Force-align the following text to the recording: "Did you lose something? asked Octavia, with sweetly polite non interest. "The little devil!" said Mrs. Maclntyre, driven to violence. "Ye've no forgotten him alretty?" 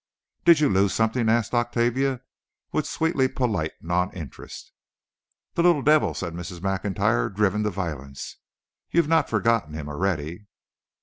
"Did 0.45 0.59
you 0.59 0.67
lose 0.67 0.95
something? 0.95 1.29
asked 1.29 1.53
Octavia, 1.53 2.21
with 2.71 2.87
sweetly 2.87 3.27
polite 3.27 3.73
non 3.81 4.11
interest. 4.13 4.71
"The 5.53 5.61
little 5.61 5.83
devil!" 5.83 6.15
said 6.15 6.33
Mrs. 6.33 6.59
Maclntyre, 6.59 7.29
driven 7.29 7.61
to 7.61 7.69
violence. 7.69 8.37
"Ye've 8.89 9.07
no 9.07 9.21
forgotten 9.21 9.75
him 9.75 9.85
alretty?" 9.87 10.47